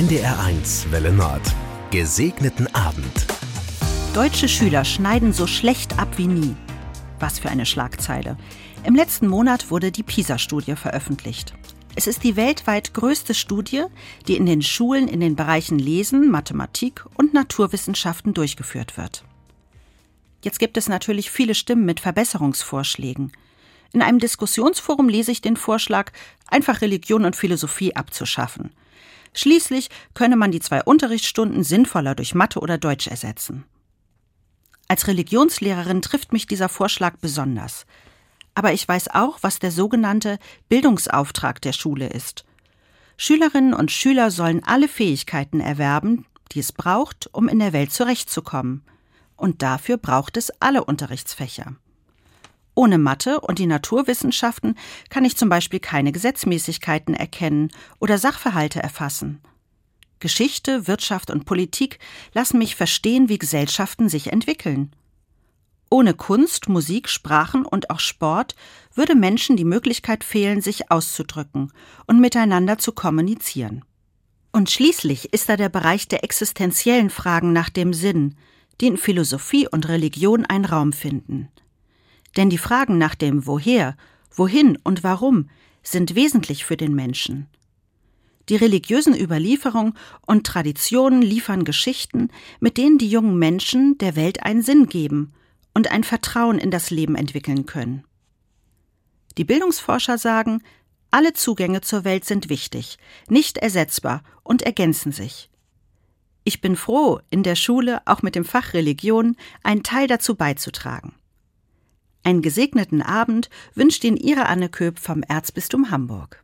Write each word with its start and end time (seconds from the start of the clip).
NDR1 0.00 0.90
Welle 0.92 1.12
Nord. 1.12 1.42
Gesegneten 1.90 2.74
Abend. 2.74 3.26
Deutsche 4.14 4.48
Schüler 4.48 4.86
schneiden 4.86 5.34
so 5.34 5.46
schlecht 5.46 5.98
ab 5.98 6.16
wie 6.16 6.26
nie. 6.26 6.56
Was 7.18 7.38
für 7.38 7.50
eine 7.50 7.66
Schlagzeile. 7.66 8.38
Im 8.84 8.94
letzten 8.94 9.28
Monat 9.28 9.70
wurde 9.70 9.92
die 9.92 10.02
PISA-Studie 10.02 10.74
veröffentlicht. 10.76 11.52
Es 11.96 12.06
ist 12.06 12.24
die 12.24 12.36
weltweit 12.36 12.94
größte 12.94 13.34
Studie, 13.34 13.84
die 14.26 14.38
in 14.38 14.46
den 14.46 14.62
Schulen 14.62 15.06
in 15.06 15.20
den 15.20 15.36
Bereichen 15.36 15.78
Lesen, 15.78 16.30
Mathematik 16.30 17.04
und 17.18 17.34
Naturwissenschaften 17.34 18.32
durchgeführt 18.32 18.96
wird. 18.96 19.22
Jetzt 20.42 20.60
gibt 20.60 20.78
es 20.78 20.88
natürlich 20.88 21.30
viele 21.30 21.54
Stimmen 21.54 21.84
mit 21.84 22.00
Verbesserungsvorschlägen. 22.00 23.32
In 23.92 24.00
einem 24.00 24.18
Diskussionsforum 24.18 25.10
lese 25.10 25.30
ich 25.30 25.42
den 25.42 25.58
Vorschlag, 25.58 26.10
einfach 26.46 26.80
Religion 26.80 27.26
und 27.26 27.36
Philosophie 27.36 27.94
abzuschaffen. 27.94 28.70
Schließlich 29.32 29.88
könne 30.14 30.36
man 30.36 30.50
die 30.50 30.60
zwei 30.60 30.82
Unterrichtsstunden 30.82 31.62
sinnvoller 31.62 32.14
durch 32.14 32.34
Mathe 32.34 32.60
oder 32.60 32.78
Deutsch 32.78 33.06
ersetzen. 33.06 33.64
Als 34.88 35.06
Religionslehrerin 35.06 36.02
trifft 36.02 36.32
mich 36.32 36.46
dieser 36.46 36.68
Vorschlag 36.68 37.16
besonders. 37.20 37.86
Aber 38.54 38.72
ich 38.72 38.86
weiß 38.86 39.08
auch, 39.14 39.38
was 39.42 39.60
der 39.60 39.70
sogenannte 39.70 40.38
Bildungsauftrag 40.68 41.62
der 41.62 41.72
Schule 41.72 42.08
ist. 42.08 42.44
Schülerinnen 43.16 43.74
und 43.74 43.92
Schüler 43.92 44.30
sollen 44.30 44.64
alle 44.64 44.88
Fähigkeiten 44.88 45.60
erwerben, 45.60 46.26
die 46.52 46.58
es 46.58 46.72
braucht, 46.72 47.28
um 47.32 47.48
in 47.48 47.60
der 47.60 47.72
Welt 47.72 47.92
zurechtzukommen. 47.92 48.82
Und 49.36 49.62
dafür 49.62 49.96
braucht 49.96 50.36
es 50.36 50.50
alle 50.60 50.84
Unterrichtsfächer. 50.84 51.76
Ohne 52.80 52.96
Mathe 52.96 53.42
und 53.42 53.58
die 53.58 53.66
Naturwissenschaften 53.66 54.74
kann 55.10 55.26
ich 55.26 55.36
zum 55.36 55.50
Beispiel 55.50 55.80
keine 55.80 56.12
Gesetzmäßigkeiten 56.12 57.12
erkennen 57.12 57.68
oder 57.98 58.16
Sachverhalte 58.16 58.82
erfassen. 58.82 59.42
Geschichte, 60.18 60.86
Wirtschaft 60.88 61.30
und 61.30 61.44
Politik 61.44 61.98
lassen 62.32 62.56
mich 62.56 62.76
verstehen, 62.76 63.28
wie 63.28 63.36
Gesellschaften 63.36 64.08
sich 64.08 64.32
entwickeln. 64.32 64.96
Ohne 65.90 66.14
Kunst, 66.14 66.70
Musik, 66.70 67.10
Sprachen 67.10 67.66
und 67.66 67.90
auch 67.90 68.00
Sport 68.00 68.56
würde 68.94 69.14
Menschen 69.14 69.58
die 69.58 69.66
Möglichkeit 69.66 70.24
fehlen, 70.24 70.62
sich 70.62 70.90
auszudrücken 70.90 71.74
und 72.06 72.18
miteinander 72.18 72.78
zu 72.78 72.92
kommunizieren. 72.92 73.84
Und 74.52 74.70
schließlich 74.70 75.34
ist 75.34 75.50
da 75.50 75.58
der 75.58 75.68
Bereich 75.68 76.08
der 76.08 76.24
existenziellen 76.24 77.10
Fragen 77.10 77.52
nach 77.52 77.68
dem 77.68 77.92
Sinn, 77.92 78.36
die 78.80 78.86
in 78.86 78.96
Philosophie 78.96 79.68
und 79.68 79.86
Religion 79.86 80.46
einen 80.46 80.64
Raum 80.64 80.94
finden. 80.94 81.50
Denn 82.36 82.50
die 82.50 82.58
Fragen 82.58 82.98
nach 82.98 83.14
dem 83.14 83.46
Woher, 83.46 83.96
Wohin 84.30 84.78
und 84.82 85.02
Warum 85.02 85.48
sind 85.82 86.14
wesentlich 86.14 86.64
für 86.64 86.76
den 86.76 86.94
Menschen. 86.94 87.48
Die 88.48 88.56
religiösen 88.56 89.14
Überlieferungen 89.18 89.94
und 90.26 90.46
Traditionen 90.46 91.22
liefern 91.22 91.64
Geschichten, 91.64 92.28
mit 92.58 92.76
denen 92.76 92.98
die 92.98 93.08
jungen 93.08 93.38
Menschen 93.38 93.96
der 93.98 94.16
Welt 94.16 94.44
einen 94.44 94.62
Sinn 94.62 94.86
geben 94.86 95.32
und 95.74 95.90
ein 95.90 96.04
Vertrauen 96.04 96.58
in 96.58 96.70
das 96.70 96.90
Leben 96.90 97.14
entwickeln 97.14 97.66
können. 97.66 98.04
Die 99.38 99.44
Bildungsforscher 99.44 100.18
sagen, 100.18 100.62
alle 101.12 101.32
Zugänge 101.32 101.80
zur 101.80 102.04
Welt 102.04 102.24
sind 102.24 102.48
wichtig, 102.48 102.98
nicht 103.28 103.58
ersetzbar 103.58 104.22
und 104.42 104.62
ergänzen 104.62 105.12
sich. 105.12 105.50
Ich 106.42 106.60
bin 106.60 106.74
froh, 106.74 107.20
in 107.30 107.42
der 107.42 107.54
Schule 107.54 108.02
auch 108.06 108.22
mit 108.22 108.34
dem 108.34 108.44
Fach 108.44 108.74
Religion 108.74 109.36
einen 109.62 109.82
Teil 109.82 110.06
dazu 110.06 110.34
beizutragen. 110.34 111.14
Einen 112.22 112.42
gesegneten 112.42 113.02
Abend 113.02 113.50
wünscht 113.74 114.04
Ihnen 114.04 114.16
Ihre 114.16 114.46
Anne 114.46 114.68
Köp 114.68 114.98
vom 114.98 115.22
Erzbistum 115.22 115.90
Hamburg. 115.90 116.42